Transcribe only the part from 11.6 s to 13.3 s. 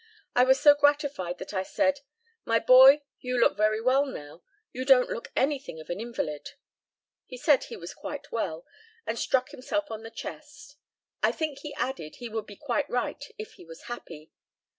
added he would be quite right